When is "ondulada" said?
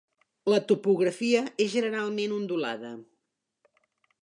2.39-2.93